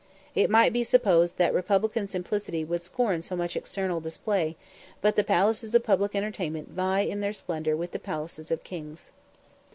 [0.33, 4.55] It might be supposed that Republican simplicity would scorn so much external display;
[4.99, 9.11] but the places of public entertainment vie in their splendour with the palaces of kings.